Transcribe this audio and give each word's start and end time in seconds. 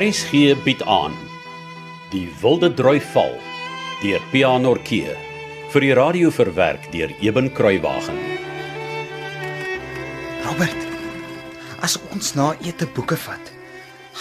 RSG 0.00 0.54
bied 0.64 0.80
aan 0.88 1.12
Die 2.08 2.24
Wilde 2.40 2.70
Droi 2.72 3.02
Val 3.12 3.34
deur 4.00 4.22
Pianorkee 4.30 5.12
vir 5.74 5.84
die 5.84 5.90
radio 5.92 6.30
verwerk 6.32 6.86
deur 6.88 7.10
Eben 7.20 7.50
Kruiwagen. 7.52 8.16
Robert, 10.46 10.86
as 11.84 11.98
ons 12.14 12.32
na 12.32 12.54
ete 12.64 12.88
boeke 12.96 13.18
vat, 13.26 13.52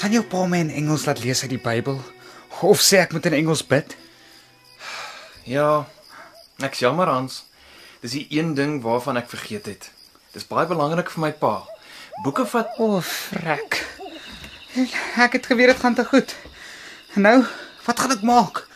gaan 0.01 0.17
jou 0.17 0.25
pa 0.27 0.41
my 0.51 0.59
in 0.65 0.73
Engels 0.81 1.05
laat 1.07 1.23
lees 1.23 1.45
uit 1.45 1.53
die 1.55 1.61
Bybel 1.63 2.01
of 2.59 2.83
sê 2.83 2.99
ek 3.05 3.15
moet 3.15 3.31
in 3.31 3.37
Engels 3.39 3.63
bid? 3.63 3.95
Ja, 5.47 5.85
ek's 6.59 6.83
jammer 6.83 7.07
Hans. 7.07 7.45
Dis 8.03 8.17
die 8.17 8.25
een 8.35 8.51
ding 8.59 8.81
waarvan 8.83 9.23
ek 9.23 9.31
vergeet 9.31 9.71
het. 9.71 9.87
Dis 10.35 10.43
baie 10.43 10.67
belangrik 10.67 11.15
vir 11.15 11.23
my 11.29 11.31
pa. 11.39 11.55
Boeke 12.27 12.43
vat 12.51 12.75
O, 12.83 12.97
oh, 12.97 12.99
frek. 12.99 13.79
Ek 15.19 15.35
het 15.35 15.45
geweet 15.45 15.73
dit 15.73 15.79
gaan 15.79 15.95
te 15.95 16.05
goed. 16.05 16.35
Nou, 17.19 17.43
wat 17.85 17.99
gaan 17.99 18.11
ek 18.15 18.21
maak? 18.21 18.67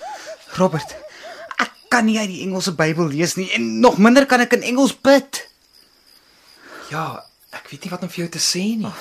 Robert, 0.57 0.95
ek 1.61 1.71
kan 1.93 2.05
nie 2.05 2.17
uit 2.19 2.29
die 2.29 2.41
Engelse 2.45 2.73
Bybel 2.77 3.07
lees 3.13 3.35
nie 3.39 3.49
en 3.55 3.79
nog 3.79 3.97
minder 3.97 4.25
kan 4.29 4.43
ek 4.43 4.55
in 4.57 4.65
Engels 4.73 4.95
bid. 4.95 5.43
Ja, 6.89 7.23
ek 7.53 7.69
weet 7.71 7.85
nie 7.85 7.93
wat 7.93 8.03
om 8.05 8.11
vir 8.11 8.25
jou 8.25 8.31
te 8.33 8.41
sê 8.41 8.65
nie. 8.77 8.93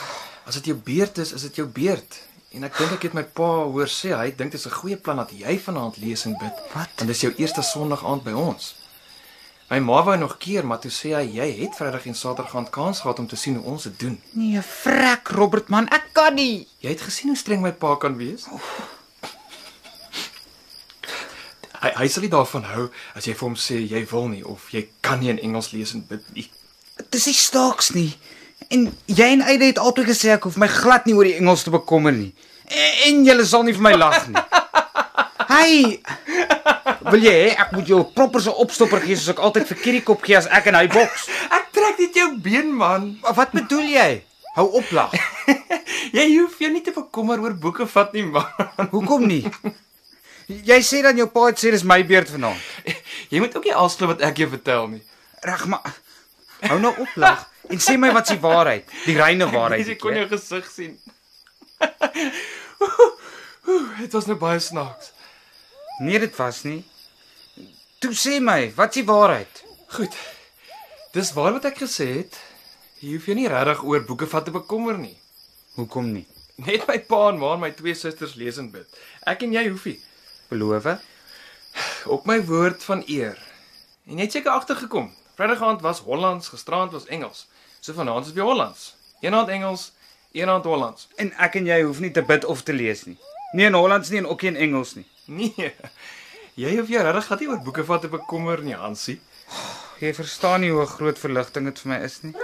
As 0.47 0.59
dit 0.61 0.71
jou 0.73 0.77
beurt 0.77 1.19
is, 1.23 1.33
is 1.37 1.47
dit 1.49 1.63
jou 1.63 1.67
beurt. 1.69 2.21
En 2.53 2.67
ek 2.69 2.77
dink 2.77 2.95
ek 2.99 3.09
het 3.09 3.17
my 3.17 3.25
pa 3.25 3.51
hoor 3.65 3.89
sê 3.89 4.13
hy 4.13 4.31
dink 4.37 4.53
dit 4.53 4.61
is 4.61 4.67
'n 4.69 4.79
goeie 4.81 4.97
plan 4.97 5.17
dat 5.17 5.33
jy 5.33 5.59
vanaand 5.59 5.97
lees 5.97 6.27
en 6.27 6.37
bid. 6.37 6.57
Wat? 6.75 6.91
Want 6.97 7.09
dis 7.09 7.25
jou 7.25 7.33
eerste 7.37 7.63
Sondag 7.63 8.05
aand 8.05 8.25
by 8.25 8.33
ons. 8.33 8.75
My 9.73 9.79
ma 9.81 10.03
wou 10.05 10.17
nog 10.19 10.37
keer, 10.37 10.67
maar 10.69 10.83
toe 10.85 10.91
sê 10.93 11.15
hy 11.17 11.23
jy 11.33 11.47
het 11.63 11.77
Vrydag 11.79 12.05
en 12.11 12.17
Saterdag 12.19 12.57
aand 12.59 12.69
kans 12.71 12.99
gehad 13.01 13.23
om 13.23 13.27
te 13.27 13.39
sien 13.41 13.55
hoe 13.57 13.71
ons 13.73 13.87
dit 13.89 13.95
doen. 14.03 14.19
Nee, 14.37 14.61
frek 14.61 15.31
Robert 15.33 15.71
man, 15.73 15.89
ek 15.89 16.11
kan 16.13 16.37
nie. 16.37 16.67
Jy 16.85 16.93
het 16.93 17.01
gesien 17.01 17.33
hoe 17.33 17.39
streng 17.41 17.65
my 17.65 17.73
pa 17.73 17.95
kan 18.03 18.19
wees? 18.21 18.45
Hy 21.81 21.95
hy 22.03 22.11
sal 22.13 22.27
nie 22.27 22.31
daarvan 22.35 22.69
hou 22.75 22.85
as 23.17 23.25
jy 23.25 23.33
vir 23.33 23.47
hom 23.49 23.57
sê 23.57 23.81
jy 23.81 24.05
wil 24.13 24.29
nie 24.35 24.43
of 24.45 24.69
jy 24.77 24.85
kan 25.01 25.25
nie 25.25 25.33
in 25.33 25.41
Engels 25.41 25.73
lees 25.73 25.97
en 25.97 26.05
bid 26.11 26.29
nie. 26.37 26.51
Dis 27.09 27.31
nie 27.31 27.39
staaks 27.41 27.95
nie. 27.97 28.11
En 28.69 28.91
jy 29.09 29.31
en 29.39 29.47
Eide 29.47 29.73
het 29.73 29.81
altyd 29.81 30.13
gesê 30.13 30.37
ek 30.37 30.51
hoef 30.51 30.61
my 30.61 30.69
glad 30.69 31.09
nie 31.09 31.17
oor 31.17 31.33
die 31.33 31.39
Engels 31.41 31.65
te 31.65 31.73
bekommer 31.73 32.13
nie. 32.13 32.35
En, 32.69 32.93
en 33.09 33.25
julle 33.31 33.49
sal 33.49 33.65
nie 33.65 33.79
vir 33.81 33.89
my 33.89 33.97
lag 33.97 34.21
nie. 34.29 34.37
Hey, 35.53 36.01
wil 37.11 37.23
jy 37.25 37.33
hê 37.33 37.49
ek 37.65 37.73
moet 37.77 37.89
jou 37.89 38.01
proper 38.17 38.43
se 38.45 38.53
opstopper 38.65 39.03
gee 39.05 39.17
soos 39.19 39.33
ek 39.35 39.43
altyd 39.43 39.69
vir 39.71 39.81
Kierie 39.85 40.03
kop 40.07 40.23
gee 40.27 40.37
as 40.39 40.49
ek 40.51 40.69
en 40.71 40.79
hy 40.79 40.87
boks? 40.93 41.29
Ek 41.51 41.71
trek 41.75 42.01
net 42.03 42.19
jou 42.19 42.29
been 42.45 42.73
man. 42.77 43.17
Wat 43.23 43.55
bedoel 43.57 43.89
jy? 43.95 44.11
Hou 44.57 44.67
op 44.81 44.91
lag. 44.93 45.15
Jy 46.17 46.27
hoef 46.35 46.59
jou 46.61 46.69
nie 46.73 46.83
te 46.85 46.93
bekommer 46.93 47.41
oor 47.41 47.55
boeke 47.57 47.87
vat 47.89 48.13
nie 48.13 48.27
man. 48.27 48.45
Hoekom 48.93 49.25
nie? 49.25 49.47
Jy 50.53 50.79
sê 50.85 51.01
dan 51.05 51.17
jou 51.17 51.29
pa 51.33 51.47
het 51.49 51.61
sê 51.63 51.71
dis 51.73 51.85
my 51.89 52.03
beurt 52.05 52.29
vanaand. 52.29 52.61
Jy 53.33 53.41
moet 53.41 53.55
ook 53.57 53.65
nie 53.65 53.73
alles 53.73 53.97
glo 53.97 54.11
wat 54.11 54.25
ek 54.27 54.43
jou 54.43 54.51
vertel 54.53 54.91
nie. 54.93 55.01
Reg 55.47 55.65
maar. 55.73 55.97
Hou 56.67 56.79
nou 56.83 56.93
op 57.01 57.17
lag 57.17 57.47
en 57.73 57.81
sê 57.81 57.97
my 57.97 58.11
wat 58.13 58.29
se 58.29 58.37
waarheid, 58.43 58.91
die 59.07 59.17
reine 59.17 59.49
waarheid. 59.49 59.87
Jy 59.89 59.97
kon 60.03 60.19
jou 60.19 60.29
gesig 60.35 60.69
sien. 60.69 60.99
Dit 64.03 64.13
was 64.13 64.29
nou 64.29 64.37
baie 64.37 64.61
snaaks. 64.61 65.13
Nee, 66.03 66.19
dit 66.19 66.37
was 66.37 66.63
nie. 66.67 66.83
Toe 68.03 68.17
sê 68.19 68.41
my, 68.43 68.73
wat 68.75 68.95
se 68.95 69.05
waarheid? 69.07 69.61
Goed. 69.95 70.15
Dis 71.15 71.29
waar 71.37 71.53
wat 71.55 71.69
ek 71.69 71.77
gesê 71.85 72.07
het. 72.17 72.35
Jy 72.99 73.13
hoef 73.15 73.29
jou 73.31 73.37
nie 73.39 73.47
regtig 73.47 73.85
oor 73.87 74.03
boeke 74.09 74.27
vat 74.27 74.49
te 74.49 74.55
bekommer 74.55 74.97
nie. 74.99 75.15
Hoekom 75.77 76.09
nie? 76.11 76.25
Net 76.67 76.89
my 76.89 76.97
pa 77.07 77.21
en 77.31 77.39
ma 77.39 77.53
en 77.55 77.63
my 77.63 77.71
twee 77.79 77.95
susters 77.95 78.35
lees 78.41 78.59
en 78.59 78.73
bid. 78.75 78.99
Ek 79.23 79.45
en 79.47 79.55
jy 79.55 79.63
hoef 79.69 79.87
nie. 79.87 80.01
Beloof? 80.51 80.89
Op 82.11 82.27
my 82.27 82.41
woord 82.51 82.83
van 82.89 83.05
eer. 83.07 83.39
En 84.11 84.19
jy 84.19 84.27
het 84.27 84.35
seker 84.35 84.51
agtergekom. 84.57 85.13
Vrydag 85.39 85.63
aand 85.63 85.87
was 85.87 86.03
Hollands, 86.03 86.51
gisterand 86.51 86.91
was 86.99 87.07
Engels. 87.07 87.47
So 87.79 87.95
vanaand 87.95 88.27
is 88.27 88.35
weer 88.35 88.51
Hollands. 88.51 88.97
Een 89.23 89.39
aand 89.39 89.55
Engels, 89.55 89.93
een 90.35 90.51
aand 90.51 90.67
Hollands. 90.67 91.07
En 91.23 91.31
ek 91.39 91.61
en 91.63 91.71
jy 91.71 91.79
hoef 91.87 92.03
nie 92.03 92.11
te 92.11 92.27
bid 92.27 92.51
of 92.51 92.67
te 92.67 92.75
lees 92.75 93.07
nie. 93.07 93.21
Nie 93.55 93.71
in 93.71 93.79
Hollands 93.79 94.11
nie 94.11 94.25
en 94.25 94.33
ook 94.33 94.43
nie 94.43 94.57
in 94.57 94.65
Engels 94.67 94.99
nie. 94.99 95.07
Nee. 95.31 95.71
Jy 96.53 96.75
hoef 96.77 96.91
jou 96.93 97.01
regtig 97.01 97.27
glad 97.31 97.41
nie 97.41 97.47
oor 97.49 97.61
boeke 97.65 97.83
vat 97.89 98.03
te 98.05 98.09
bekommer 98.13 98.61
nie, 98.61 98.75
Hansie. 98.77 99.15
Jy 100.03 100.11
verstaan 100.19 100.61
nie 100.61 100.73
hoe 100.75 100.85
groot 100.91 101.17
verligting 101.17 101.71
dit 101.71 101.79
vir 101.81 101.93
my 101.95 101.99
is 102.05 102.19
nie. 102.27 102.35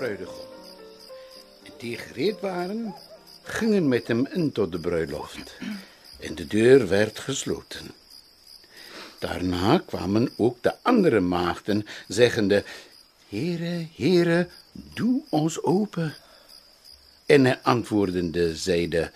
En 0.00 1.72
die 1.78 1.96
gereed 1.98 2.40
waren, 2.40 2.94
gingen 3.42 3.88
met 3.88 4.06
hem 4.06 4.26
in 4.26 4.52
tot 4.52 4.72
de 4.72 4.78
bruiloft. 4.78 5.56
En 6.20 6.34
de 6.34 6.46
deur 6.46 6.88
werd 6.88 7.18
gesloten. 7.18 7.90
Daarna 9.18 9.78
kwamen 9.78 10.32
ook 10.36 10.62
de 10.62 10.74
andere 10.82 11.20
maagden, 11.20 11.86
zeggende: 12.08 12.64
Heere, 13.28 13.86
Heere, 13.96 14.48
doe 14.72 15.22
ons 15.28 15.62
open. 15.62 16.14
En 17.26 17.44
hij 17.44 17.60
antwoordende 17.62 18.56
zeide: 18.56 19.10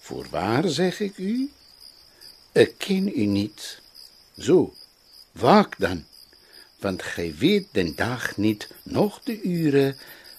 Voorwaar 0.00 0.68
zeg 0.68 1.00
ik 1.00 1.18
u, 1.18 1.50
ik 2.52 2.74
ken 2.78 3.18
u 3.18 3.24
niet. 3.24 3.80
Zo, 4.38 4.74
waak 5.32 5.74
dan, 5.78 6.04
want 6.80 7.02
gij 7.02 7.34
weet 7.38 7.66
den 7.72 7.94
dag 7.94 8.36
niet, 8.36 8.68
noch 8.82 9.20
de 9.22 9.42
ure, 9.42 9.94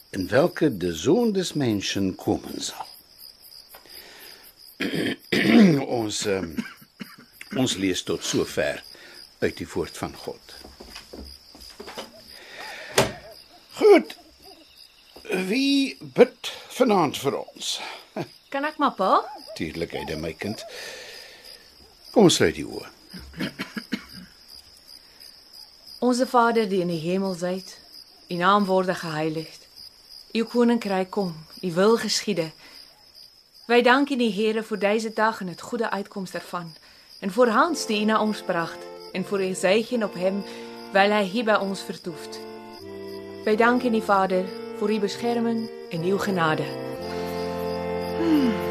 in 0.10 0.28
welke 0.28 0.78
de 0.78 0.96
Zoon 0.96 1.32
des 1.32 1.54
Menschen 1.54 2.16
komen 2.16 2.62
zal. 2.64 2.86
ons, 6.02 6.26
um, 6.26 6.56
ons 7.56 7.76
lees 7.76 8.04
tot 8.04 8.26
sover 8.26 8.84
uit 9.40 9.58
die 9.58 9.68
woord 9.74 9.98
van 9.98 10.16
God. 10.16 10.56
Goed. 13.72 14.18
Wie 15.48 15.98
bid 16.00 16.52
vanaand 16.76 17.18
vir 17.18 17.38
ons? 17.40 17.80
Kan 18.52 18.66
ek 18.68 18.78
maar 18.82 18.96
pa? 18.98 19.14
Tuurlik, 19.56 19.94
Eide, 19.96 20.18
my 20.20 20.34
kind. 20.34 20.66
Kom 22.12 22.28
ons 22.28 22.36
sluit 22.42 22.58
die 22.58 22.68
oë. 22.68 22.90
Onse 26.12 26.28
Vader 26.28 26.68
die 26.68 26.82
in 26.82 26.90
die 26.92 27.00
hemel 27.00 27.34
zyt, 27.40 27.70
U 28.28 28.36
naam 28.36 28.66
word 28.68 28.90
geheilig. 29.00 29.48
U 30.36 30.44
koninkryk 30.44 31.10
kom, 31.10 31.30
U 31.64 31.70
wil 31.72 31.96
geskiede. 31.98 32.50
Wy 33.72 33.78
dank 33.82 34.12
U 34.12 34.18
die 34.20 34.28
Here 34.36 34.60
vir 34.60 34.80
deze 34.80 35.14
dag 35.16 35.40
en 35.40 35.48
het 35.48 35.62
goede 35.62 35.90
uitkoms 35.90 36.34
daarvan. 36.36 36.68
En 37.24 37.32
vir 37.32 37.52
Hans 37.56 37.86
die 37.88 38.02
U 38.02 38.10
na 38.10 38.20
ons 38.20 38.42
bracht 38.44 38.84
en 39.14 39.24
vir 39.24 39.40
U 39.40 39.54
zegen 39.56 40.04
op 40.04 40.18
hem 40.20 40.42
weil 40.92 41.16
hy 41.16 41.24
hier 41.24 41.48
by 41.48 41.56
ons 41.64 41.80
vertoeft. 41.80 42.42
Wy 43.48 43.56
dank 43.56 43.88
U 43.88 43.94
die 43.96 44.04
Vader 44.04 44.44
vir 44.82 44.92
U 44.92 45.00
beskerming 45.00 45.64
en 45.96 46.04
uw 46.12 46.20
genade. 46.28 46.68
Lieve, 48.20 48.71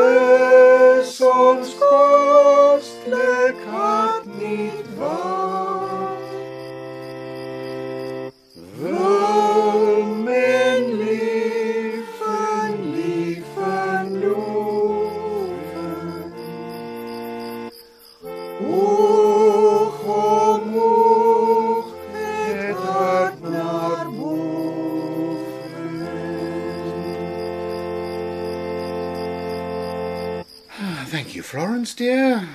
thank 31.21 31.35
you, 31.35 31.43
Florence, 31.43 31.93
dear. 31.93 32.49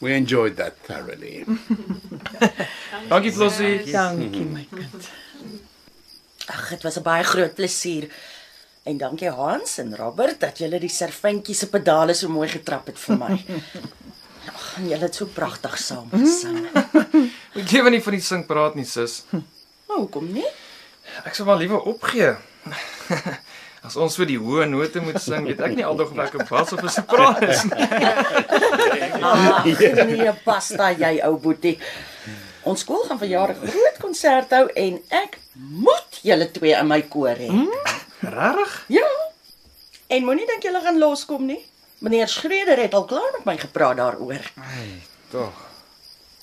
We 0.00 0.14
enjoyed 0.14 0.56
that 0.56 0.76
thoroughly. 0.82 1.44
Dankie 3.08 3.30
Flossie. 3.30 3.86
Dankie 3.86 4.44
my 4.44 4.66
kind. 4.66 5.08
Ag, 6.50 6.68
dit 6.74 6.82
was 6.82 6.98
'n 6.98 7.02
baie 7.02 7.22
groot 7.22 7.54
plesier. 7.54 8.10
En 8.82 8.96
dankie 8.96 9.30
Hans 9.30 9.78
en 9.78 9.96
Robert 9.96 10.40
dat 10.40 10.58
julle 10.58 10.80
die 10.80 10.88
servantjie 10.88 11.54
se 11.54 11.68
pedale 11.68 12.14
so 12.14 12.28
mooi 12.28 12.48
getrap 12.48 12.86
het 12.86 12.98
vir 12.98 13.16
my. 13.16 13.38
Ag, 14.56 14.66
julle 14.82 15.04
het 15.06 15.14
so 15.14 15.26
pragtig 15.26 15.78
saam 15.78 16.10
gesing. 16.10 16.66
Ek 17.60 17.68
gee 17.70 17.90
nie 17.90 18.02
van 18.02 18.18
die 18.18 18.24
sing 18.24 18.46
praat 18.46 18.74
nie, 18.74 18.88
sis. 18.88 19.22
Maar 19.30 20.02
hoekom 20.02 20.32
nie? 20.32 20.48
Ek 21.22 21.34
sou 21.34 21.46
maar 21.46 21.60
liewer 21.60 21.86
opgee. 21.86 22.34
As 23.82 23.96
ons 23.96 24.16
vir 24.20 24.26
die 24.28 24.38
hoë 24.38 24.66
note 24.68 25.00
moet 25.00 25.20
sing, 25.22 25.46
weet 25.48 25.60
ek 25.64 25.72
nie 25.78 25.84
aldag 25.88 26.10
of 26.12 26.18
ek 26.20 26.34
'n 26.34 26.46
bas 26.50 26.72
of 26.72 26.82
'n 26.84 26.88
sopran 26.88 27.40
is 27.48 27.64
nie. 27.64 27.88
Ag, 29.24 29.64
nee, 30.06 30.32
basta 30.44 30.90
jy 30.92 31.20
ou 31.24 31.38
boetie. 31.40 31.78
Ons 32.68 32.80
skool 32.84 33.04
gaan 33.08 33.18
verjaar 33.18 33.54
'n 33.56 33.68
groot 33.72 33.96
konsert 34.00 34.50
hou 34.52 34.66
en 34.76 35.00
ek 35.08 35.38
moet 35.54 36.20
julle 36.22 36.50
twee 36.52 36.76
in 36.76 36.86
my 36.86 37.02
koor 37.02 37.36
hê. 37.36 37.48
Regtig? 38.20 38.84
Ja. 38.88 39.08
En 40.08 40.24
moenie 40.24 40.46
dink 40.46 40.62
julle 40.62 40.80
gaan 40.84 40.98
loskom 40.98 41.46
nie. 41.46 41.64
Meneer 42.00 42.28
Schreder 42.28 42.78
het 42.78 42.94
al 42.94 43.04
klaar 43.04 43.32
met 43.32 43.44
my 43.44 43.56
gepraat 43.56 43.96
daaroor. 43.96 44.44
Ai, 44.56 45.00
tog. 45.30 45.56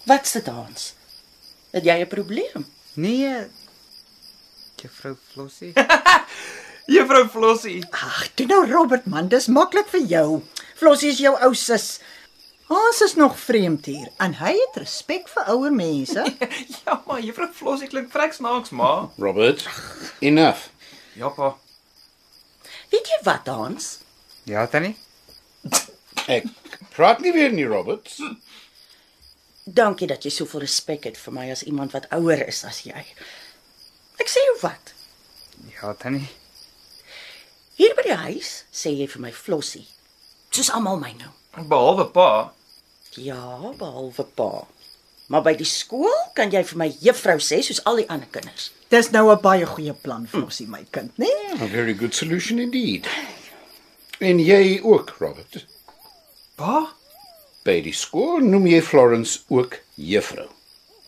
Wat's 0.06 0.31
dit 0.31 0.48
Hans? 0.48 0.94
Het 1.72 1.84
jy 1.84 2.01
'n 2.01 2.07
probleem? 2.07 2.66
Nee. 2.94 3.48
Juffrou 4.75 5.16
Flossie. 5.34 5.74
Juffrou 6.88 7.25
Flossie. 7.28 7.81
Ag, 7.92 8.28
toe 8.36 8.45
nou 8.48 8.62
Robert 8.69 9.06
man, 9.12 9.28
dis 9.31 9.50
maklik 9.51 9.89
vir 9.92 10.06
jou. 10.07 10.28
Flossie 10.80 11.12
is 11.12 11.19
jou 11.19 11.34
ou 11.44 11.51
sus. 11.57 11.98
Ons 12.72 13.01
is 13.04 13.16
nog 13.16 13.36
vreemd 13.39 13.86
hier 13.88 14.10
en 14.24 14.34
hy 14.42 14.54
het 14.56 14.80
respek 14.81 15.30
vir 15.31 15.51
ouer 15.54 15.75
mense. 15.75 16.24
Ja, 16.88 16.98
maar 17.07 17.19
Juffrou 17.24 17.48
Flossie 17.56 17.88
klink 17.92 18.12
vrek 18.13 18.36
snaaks, 18.36 18.72
ma. 18.75 19.10
Robert, 19.19 19.63
enough. 20.24 20.68
Ja, 21.19 21.31
pa. 21.36 21.54
Weet 22.92 23.12
jy 23.12 23.19
wat 23.28 23.48
Hans? 23.51 23.98
Ja, 24.48 24.63
tannie. 24.72 24.95
Ek 26.31 26.48
praat 26.95 27.19
nie 27.24 27.34
weer 27.36 27.51
nie, 27.51 27.68
Robert. 27.68 28.13
Dankie 29.68 30.07
dat 30.07 30.24
jy 30.24 30.31
soveel 30.31 30.63
respek 30.63 31.10
het 31.10 31.19
vir 31.19 31.36
my 31.36 31.50
as 31.51 31.66
iemand 31.68 31.92
wat 31.95 32.07
ouer 32.16 32.45
is 32.48 32.63
as 32.68 32.86
jy. 32.88 33.04
Ek 34.19 34.31
sê 34.31 34.44
jou 34.48 34.57
wat. 34.63 34.94
Ja, 35.75 35.92
tannie. 36.00 36.28
Hier 37.77 37.94
by 37.94 38.07
die 38.07 38.18
huis 38.18 38.51
sê 38.74 38.89
jy 38.89 39.06
vir 39.12 39.21
my 39.21 39.29
Flossie. 39.38 39.85
Soos 40.50 40.71
almal 40.74 40.97
my 40.97 41.12
noem. 41.13 41.33
Behalwe 41.69 42.07
pa. 42.13 42.29
Ja, 43.21 43.69
behalwe 43.77 44.25
pa. 44.38 44.65
Maar 45.29 45.44
by 45.45 45.53
die 45.59 45.68
skool 45.69 46.15
kan 46.33 46.50
jy 46.50 46.63
vir 46.71 46.79
my 46.81 46.88
juffrou 47.03 47.38
sê 47.44 47.59
soos 47.62 47.83
al 47.85 48.01
die 48.01 48.07
ander 48.09 48.29
kinders. 48.33 48.71
Dis 48.89 49.12
nou 49.13 49.29
'n 49.29 49.41
baie 49.44 49.65
goeie 49.65 49.94
plan, 49.94 50.25
Flossie 50.25 50.65
my 50.68 50.85
kind, 50.91 51.12
né? 51.19 51.29
Nee? 51.29 51.62
A 51.62 51.68
very 51.68 51.94
good 51.94 52.15
solution 52.15 52.57
indeed. 52.59 53.06
En 54.19 54.39
jy 54.39 54.79
ook, 54.81 55.13
Robert. 55.19 55.65
Pa? 56.56 56.95
By 57.63 57.81
die 57.81 57.94
skool 57.94 58.39
noem 58.39 58.65
jy 58.65 58.81
Florence 58.81 59.39
ook 59.50 59.77
juffrou. 59.95 60.50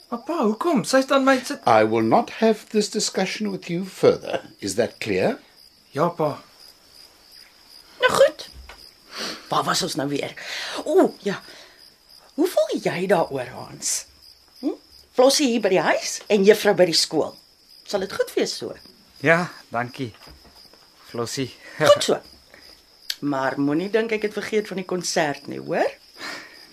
Pa, 0.10 0.44
hoekom? 0.44 0.84
Sy 0.84 1.02
staan 1.02 1.26
my 1.26 1.40
sit. 1.44 1.66
I 1.66 1.84
will 1.84 2.06
not 2.06 2.30
have 2.30 2.70
this 2.70 2.90
discussion 2.90 3.50
with 3.50 3.70
you 3.70 3.86
further. 3.86 4.42
Is 4.60 4.76
that 4.76 5.00
clear? 5.00 5.40
Ja, 5.94 6.10
pa. 6.10 6.44
Nou 8.00 8.12
goed. 8.12 8.50
Waar 9.50 9.66
was 9.68 9.82
ons 9.86 9.96
nou 10.00 10.08
weer? 10.10 10.34
O, 10.86 11.10
ja. 11.26 11.42
Hoe 12.38 12.48
voel 12.48 12.80
jy 12.82 13.06
daaroor, 13.10 13.50
Hans? 13.56 14.06
Hm? 14.62 14.76
Flossie 15.18 15.50
hier 15.52 15.64
by 15.64 15.72
die 15.74 15.84
huis 15.84 16.20
en 16.32 16.46
juffrou 16.48 16.76
by 16.78 16.86
die 16.92 16.98
skool. 16.98 17.34
Sal 17.90 18.06
dit 18.06 18.14
goed 18.14 18.34
wees 18.38 18.54
so? 18.62 18.76
Ja, 19.26 19.50
dankie. 19.74 20.12
Flossie. 21.10 21.50
Goed 21.80 22.04
so. 22.04 22.20
Maar 23.20 23.58
moenie 23.60 23.90
dink 23.92 24.14
ek 24.16 24.30
het 24.30 24.36
vergeet 24.38 24.70
van 24.70 24.80
die 24.80 24.88
konsert 24.88 25.50
nie, 25.52 25.60
hoor? 25.60 25.90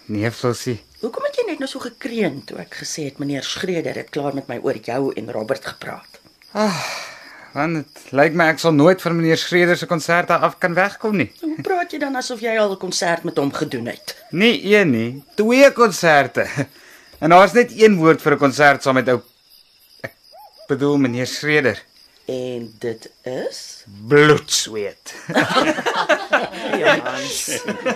Nee, 0.07 0.31
Flossie. 0.31 0.77
Hoekom 1.01 1.25
het 1.27 1.41
jy 1.41 1.47
net 1.49 1.59
nou 1.59 1.67
so 1.71 1.83
gekreun 1.83 2.39
toe 2.47 2.61
ek 2.63 2.79
gesê 2.85 3.09
het 3.09 3.19
meneer 3.19 3.43
Schreder 3.43 3.99
het 3.99 4.13
klaar 4.15 4.37
met 4.37 4.47
my 4.47 4.61
oor 4.63 4.79
jou 4.79 5.11
en 5.19 5.33
Robert 5.35 5.67
gepraat? 5.67 6.21
Want 7.57 7.79
dit 7.79 8.01
lyk 8.13 8.35
my 8.37 8.51
ek 8.53 8.59
sal 8.61 8.75
nooit 8.77 9.01
van 9.01 9.15
meneer 9.17 9.39
Schreder 9.41 9.79
se 9.81 9.87
konserte 9.89 10.37
af 10.37 10.59
kan 10.61 10.75
wegkom 10.77 11.15
nie. 11.17 11.31
Hoe 11.41 11.63
praat 11.65 11.95
jy 11.95 12.01
dan 12.03 12.19
asof 12.21 12.43
jy 12.45 12.53
al 12.61 12.75
'n 12.75 12.83
konsert 12.83 13.25
met 13.25 13.39
hom 13.41 13.53
gedoen 13.53 13.87
het? 13.89 14.13
Nie 14.31 14.61
een 14.61 14.91
nie, 14.91 15.25
twee 15.35 15.71
konserte. 15.73 16.45
En 17.19 17.33
daar's 17.33 17.55
net 17.57 17.71
een 17.73 17.97
woord 17.97 18.21
vir 18.21 18.33
'n 18.35 18.39
konsert 18.39 18.83
saam 18.83 18.95
met 18.95 19.09
ou 19.09 19.23
ek 20.05 20.13
bedoel 20.69 20.99
meneer 20.99 21.27
Schreder. 21.27 21.81
En 22.27 22.75
dit 22.79 23.11
is 23.23 23.85
Bloedsweet. 24.09 25.15
ja. 26.83 27.01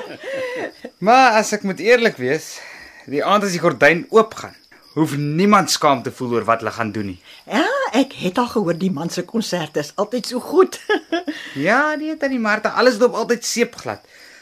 Maar 1.06 1.36
as 1.40 1.52
ek 1.52 1.62
moet 1.62 1.80
eerlik 1.80 2.16
wees, 2.16 2.60
die 3.04 3.24
aand 3.24 3.44
as 3.44 3.52
die 3.52 3.60
gordyn 3.60 4.06
oopgaan, 4.08 4.56
hoef 4.96 5.16
niemand 5.16 5.70
skaam 5.70 6.02
te 6.02 6.12
voel 6.12 6.32
oor 6.32 6.44
wat 6.44 6.64
hulle 6.64 6.72
gaan 6.72 6.92
doen 6.92 7.06
nie. 7.12 7.20
Ja, 7.44 7.79
ek 7.92 8.12
het 8.22 8.38
al 8.38 8.46
gehoor 8.48 8.74
die 8.78 8.90
man 8.90 9.10
se 9.10 9.22
konserte 9.22 9.80
is 9.80 9.92
altyd 9.96 10.26
so 10.26 10.40
goed. 10.40 10.78
Ja, 11.54 11.94
nee, 11.96 12.16
tannie 12.16 12.38
Martha, 12.38 12.68
alles 12.78 12.98
loop 12.98 13.14
altyd 13.14 13.44
seepglad. 13.44 14.00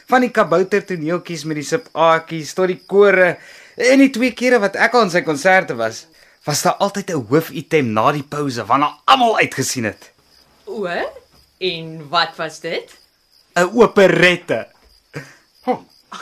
Van 0.09 0.21
die 0.21 0.29
kabouter 0.33 0.85
toneeltjies 0.85 1.43
met 1.45 1.55
die 1.59 1.63
sipaatjies 1.65 2.53
tot 2.53 2.67
die 2.67 2.79
kore 2.87 3.37
en 3.77 3.99
die 3.99 4.09
twee 4.09 4.31
kere 4.33 4.59
wat 4.59 4.75
ek 4.75 4.93
al 4.93 5.03
in 5.07 5.11
sy 5.13 5.21
konserte 5.21 5.75
was, 5.77 6.05
was 6.45 6.61
daar 6.65 6.77
altyd 6.81 7.09
'n 7.13 7.25
hoofitem 7.29 7.93
na 7.93 8.11
die 8.11 8.23
pouse 8.23 8.65
waarna 8.65 8.89
almal 9.05 9.37
uitgesien 9.37 9.85
het. 9.85 10.11
O, 10.65 10.85
en 11.59 12.09
wat 12.09 12.35
was 12.37 12.59
dit? 12.59 12.89
'n 13.55 13.69
Operette. 13.73 14.67
Oh, 15.65 15.79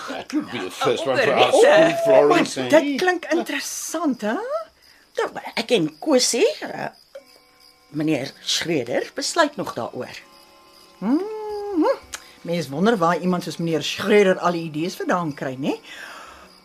that 0.09 0.31
would 0.33 0.51
be 0.51 0.59
the 0.59 0.71
first 0.71 1.05
one 1.07 1.17
for 1.21 1.33
our 1.33 1.51
school, 1.51 1.93
Florence. 2.03 2.59
eh? 2.61 2.69
Dit 2.69 2.97
klink 3.01 3.25
interessant, 3.31 4.21
hè? 4.21 4.33
Nou, 5.17 5.29
maar 5.33 5.51
ek 5.55 5.71
en 5.71 5.87
Kosie, 5.99 6.45
uh, 6.63 6.87
meneer 7.89 8.31
Schreder 8.41 9.11
besluit 9.15 9.55
nog 9.55 9.73
daaroor. 9.73 10.17
Mens 12.41 12.69
wonder 12.69 12.97
waar 12.97 13.17
iemand 13.19 13.43
soos 13.43 13.57
meneer 13.57 13.83
Schreder 13.83 14.37
al 14.39 14.51
die 14.51 14.63
idees 14.69 14.95
vandaan 14.95 15.33
kry, 15.33 15.55
né? 15.59 15.75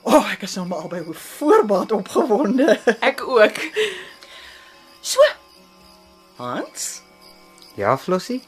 O, 0.03 0.17
oh, 0.19 0.33
ek 0.33 0.43
is 0.43 0.55
nou 0.59 0.67
maar 0.67 0.79
albei 0.83 1.01
hoe 1.07 1.15
voorbaat 1.15 1.93
opgewonde. 1.93 2.79
Ek 3.09 3.23
ook. 3.23 3.59
So. 5.01 5.21
Hans, 6.37 7.03
Ja, 7.75 7.97
Flossie? 7.99 8.43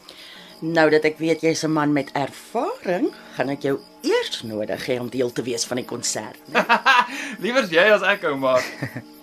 nou 0.59 0.89
dat 0.89 1.03
ek 1.03 1.17
weet 1.19 1.41
jy's 1.41 1.63
'n 1.63 1.71
man 1.71 1.91
met 1.93 2.11
ervaring, 2.15 3.11
gaan 3.35 3.49
ek 3.49 3.61
jou 3.61 3.79
eers 4.01 4.41
nodig 4.43 4.85
hê 4.87 4.99
om 4.99 5.09
deel 5.09 5.31
te 5.31 5.41
wees 5.43 5.65
van 5.65 5.77
die 5.77 5.85
konsert. 5.85 6.39
né? 6.51 6.65
Liewer 7.43 7.67
jy 7.69 7.85
as 7.91 8.01
ek 8.01 8.23
ou 8.23 8.35
maar. 8.37 8.63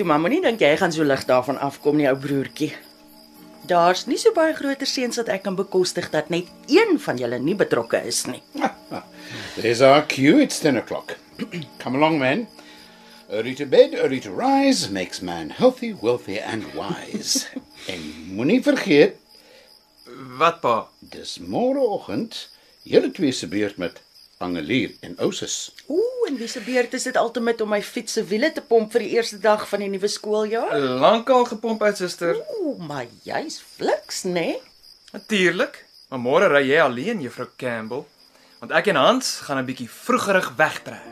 Toe 0.00 0.06
mamma 0.08 0.30
nie 0.32 0.38
dink 0.40 0.62
jy 0.64 0.68
gaan 0.80 0.94
so 0.96 1.04
lig 1.04 1.26
daarvan 1.28 1.58
afkom 1.60 1.98
nie, 2.00 2.06
ou 2.08 2.16
broertjie. 2.16 2.70
Daar's 3.68 4.06
nie 4.08 4.16
so 4.16 4.30
baie 4.32 4.54
groter 4.56 4.88
seuns 4.88 5.18
dat 5.20 5.28
ek 5.28 5.42
kan 5.44 5.58
bekostig 5.58 6.06
dat 6.14 6.30
net 6.32 6.48
een 6.72 6.94
van 7.04 7.18
julle 7.20 7.36
nie 7.36 7.52
betrokke 7.52 8.00
is 8.08 8.22
nie. 8.24 8.40
There's 9.60 9.82
our 9.84 10.00
cue. 10.08 10.40
It's 10.40 10.62
ten 10.64 10.80
o'clock. 10.80 11.18
Come 11.84 12.00
along, 12.00 12.16
men. 12.16 12.46
Early 13.28 13.52
to 13.60 13.66
bed, 13.68 13.92
early 13.92 14.22
to 14.24 14.32
rise 14.32 14.88
makes 14.88 15.20
man 15.20 15.50
healthy, 15.50 15.92
wealthy, 15.92 16.40
and 16.40 16.72
wise. 16.72 17.44
en 17.92 18.00
moenie 18.32 18.62
vergeet, 18.64 19.20
Wat 20.40 20.62
pa? 20.64 20.88
dis 21.12 21.36
môreoggend 21.44 22.46
julle 22.88 23.12
twee 23.12 23.36
se 23.36 23.46
beurt 23.52 23.76
met 23.76 24.00
Angelier 24.40 24.94
en 25.00 25.18
Ousus. 25.20 25.74
Ooh, 25.86 26.28
en 26.28 26.36
wie 26.40 26.48
se 26.48 26.60
beurt 26.64 26.94
is 26.96 27.02
dit 27.02 27.16
altemat 27.16 27.60
om 27.60 27.68
my 27.74 27.82
fiets 27.84 28.16
se 28.16 28.24
wiele 28.24 28.48
te 28.56 28.62
pomp 28.64 28.92
vir 28.94 29.04
die 29.04 29.10
eerste 29.18 29.38
dag 29.42 29.66
van 29.68 29.84
die 29.84 29.90
nuwe 29.92 30.08
skooljaar? 30.08 30.72
Lankal 31.02 31.44
gepomp 31.50 31.82
uit 31.84 32.00
suster. 32.00 32.40
Ooh, 32.56 32.78
maar 32.80 33.04
jy's 33.26 33.60
fliks, 33.76 34.22
né? 34.24 34.32
Nee? 34.32 34.56
Natuurlik. 35.12 35.84
Maar 36.08 36.24
môre 36.24 36.48
ry 36.48 36.64
jy 36.70 36.80
alleen, 36.80 37.20
juffrou 37.20 37.50
Campbell, 37.60 38.06
want 38.62 38.72
ek 38.80 38.88
en 38.94 39.02
Hans 39.02 39.40
gaan 39.46 39.60
'n 39.60 39.68
bietjie 39.68 39.90
vroegerig 39.90 40.54
wegtrek. 40.56 41.09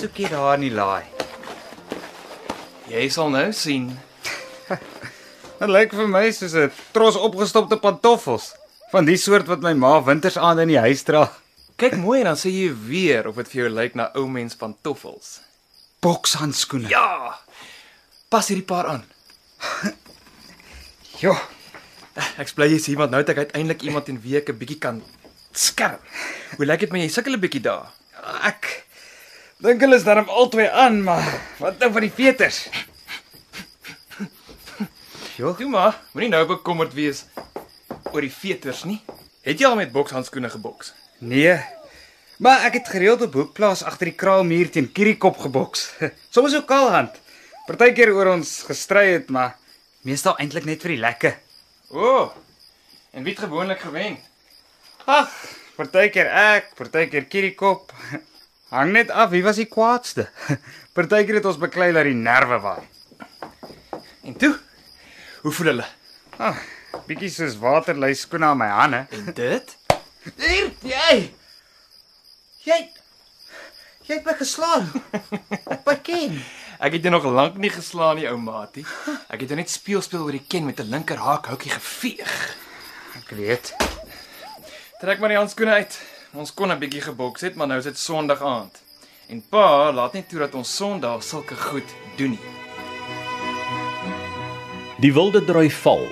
Soek 0.00 0.16
jy 0.22 0.30
daar 0.32 0.54
in 0.56 0.64
die 0.64 0.72
laai? 0.74 1.04
Jy 2.90 3.04
sal 3.12 3.28
nou 3.32 3.50
sien. 3.54 3.90
Dit 5.60 5.68
lyk 5.68 5.92
vir 5.92 6.08
my 6.08 6.24
soos 6.32 6.54
'n 6.56 6.72
tros 6.94 7.18
opgestopte 7.20 7.76
pantoffels, 7.76 8.54
van 8.92 9.04
die 9.04 9.18
soort 9.20 9.46
wat 9.50 9.60
my 9.60 9.74
ma 9.76 9.98
wintersaande 10.02 10.64
in 10.64 10.72
die 10.74 10.80
huis 10.80 11.04
dra. 11.04 11.28
Kyk 11.80 11.96
mooi 12.00 12.20
en 12.20 12.32
dan 12.32 12.40
sê 12.40 12.50
jy 12.52 12.72
weer 12.88 13.28
of 13.28 13.36
dit 13.40 13.48
vir 13.52 13.62
jou 13.62 13.70
lyk 13.76 13.94
na 13.94 14.10
ou 14.16 14.26
mens 14.28 14.56
pantoffels. 14.56 15.40
Bokshandskoene. 16.00 16.88
Ja. 16.88 17.36
Pas 18.32 18.48
hierdie 18.48 18.66
paar 18.66 18.86
aan. 18.86 19.04
Jo, 21.20 21.34
Ek 22.40 22.48
bly 22.56 22.66
jy's 22.72 22.86
hier 22.88 22.96
want 22.98 23.12
nou 23.12 23.20
het 23.20 23.28
ek 23.32 23.44
uiteindelik 23.44 23.82
iemand 23.86 24.08
en 24.08 24.18
wie 24.24 24.36
ek 24.40 24.48
'n 24.50 24.58
bietjie 24.58 24.78
kan 24.80 25.02
skerm. 25.52 26.00
Hoe 26.56 26.66
lyk 26.66 26.80
dit 26.80 26.92
met 26.92 27.02
jy 27.04 27.08
sukkel 27.08 27.36
'n 27.36 27.40
bietjie 27.40 27.60
daar? 27.62 27.92
ek 28.44 28.86
dink 29.60 29.82
hulle 29.84 29.96
is 30.00 30.04
darm 30.06 30.28
albei 30.28 30.68
aan, 30.68 31.02
maar 31.04 31.26
wat 31.60 31.78
nou 31.82 31.90
van 31.92 32.06
die 32.06 32.12
veters? 32.14 32.62
Jo, 35.40 35.54
Toe 35.56 35.68
maar, 35.72 35.96
moenie 36.12 36.30
nou 36.32 36.42
bekommerd 36.48 36.92
wees 36.96 37.24
oor 38.12 38.20
die 38.24 38.32
veters 38.32 38.82
nie. 38.88 38.98
Het 39.46 39.60
jy 39.62 39.68
al 39.70 39.78
met 39.78 39.92
bokshandskoene 39.92 40.50
geboks? 40.52 40.94
nee. 41.20 41.58
Maar 42.40 42.62
ek 42.70 42.78
het 42.78 42.86
gereeld 42.88 43.20
op 43.26 43.34
hoekplaas 43.36 43.82
agter 43.84 44.08
die 44.08 44.16
kraalmuur 44.16 44.70
teen 44.72 44.86
Kiriekop 44.96 45.36
geboks. 45.42 45.82
Soms 46.34 46.54
ook 46.56 46.64
kaalhand. 46.70 47.18
Partykeer 47.66 48.14
oor 48.16 48.30
ons 48.32 48.62
gestry 48.64 49.10
het, 49.12 49.28
maar 49.28 49.58
meestal 50.08 50.38
eintlik 50.40 50.64
net 50.64 50.80
vir 50.80 50.94
die 50.94 51.02
lekker. 51.02 51.34
O. 51.92 52.00
Oh, 52.00 52.30
en 53.12 53.26
wie 53.28 53.34
het 53.34 53.42
gewoonlik 53.44 53.84
gewen? 53.84 54.16
Ag, 55.04 55.28
partykeer 55.76 56.32
ek, 56.32 56.72
partykeer 56.80 57.28
Kiriekop. 57.28 57.92
Hang 58.70 58.92
net 58.94 59.10
af 59.10 59.30
wie 59.30 59.42
was 59.42 59.58
die 59.58 59.66
kwaadste. 59.66 60.28
Partykeer 60.94 61.40
het 61.40 61.48
ons 61.50 61.58
beklei 61.58 61.90
dat 61.92 62.06
die 62.06 62.14
nerve 62.14 62.60
waai. 62.62 62.82
En 64.22 64.36
toe? 64.38 64.54
Hoe 65.42 65.52
voel 65.52 65.72
hulle? 65.72 65.88
Ah, 66.38 66.56
bietjie 67.08 67.30
soos 67.34 67.58
waterlei 67.58 68.14
skoene 68.14 68.46
aan 68.52 68.60
my 68.60 68.70
hande. 68.70 69.04
En 69.10 69.32
dit? 69.34 69.76
Hier, 70.36 70.70
jy. 70.86 71.18
Jy 72.64 72.80
Jy 74.10 74.16
het 74.18 74.24
my 74.26 74.34
geslaan. 74.34 74.88
Op 75.70 75.84
my 75.86 75.94
ken. 76.02 76.40
Ek 76.84 76.96
het 76.96 77.04
jou 77.04 77.12
nog 77.14 77.26
lank 77.30 77.58
nie 77.62 77.70
geslaan 77.70 78.16
nie, 78.18 78.24
ou 78.26 78.38
maatie. 78.40 78.82
Ek 79.30 79.44
het 79.44 79.52
jou 79.52 79.58
net 79.58 79.70
speel 79.70 80.02
speel 80.02 80.24
oor 80.24 80.34
die 80.34 80.46
ken 80.48 80.64
met 80.66 80.80
'n 80.80 80.90
linker 80.90 81.20
haakhoutjie 81.20 81.70
geveeg. 81.70 82.32
Ek 83.20 83.30
weet. 83.38 83.74
Trek 84.98 85.20
maar 85.20 85.30
die 85.30 85.38
handskoene 85.38 85.78
uit. 85.78 85.98
Ons 86.32 86.52
kon 86.54 86.70
'n 86.70 86.78
bietjie 86.78 87.00
geboks 87.02 87.40
het, 87.40 87.54
maar 87.54 87.66
nou 87.66 87.78
is 87.78 87.84
dit 87.84 87.98
Sondag 87.98 88.42
aand. 88.42 88.82
En 89.28 89.42
pa 89.48 89.92
laat 89.92 90.12
nie 90.12 90.24
toe 90.26 90.38
dat 90.38 90.54
ons 90.54 90.76
Sondag 90.76 91.22
sulke 91.22 91.56
goed 91.56 91.94
doen 92.16 92.30
nie. 92.30 92.46
Die 95.00 95.12
Wilde 95.12 95.44
Droi 95.44 95.70
Val 95.70 96.06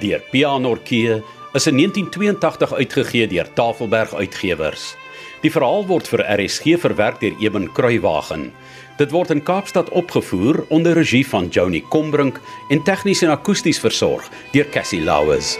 deur 0.00 0.22
Pianorkee 0.30 1.22
is 1.52 1.66
in 1.66 1.76
1982 1.76 2.72
uitgegee 2.72 3.26
deur 3.26 3.52
Tafelberg 3.52 4.14
Uitgewers. 4.14 4.94
Die 5.40 5.50
verhaal 5.50 5.86
word 5.86 6.08
vir 6.08 6.22
RSG 6.22 6.78
verwerk 6.78 7.20
deur 7.20 7.34
Eben 7.40 7.72
Kruiwagen. 7.72 8.52
Dit 8.98 9.10
word 9.10 9.30
in 9.30 9.42
Kaapstad 9.42 9.88
opgevoer 9.90 10.64
onder 10.68 10.92
regie 10.92 11.26
van 11.26 11.48
Joni 11.48 11.82
Combrink 11.88 12.40
en 12.68 12.82
tegnies 12.82 13.22
en 13.22 13.30
akoesties 13.30 13.80
versorg 13.80 14.30
deur 14.52 14.68
Cassie 14.70 15.00
Lauers. 15.00 15.58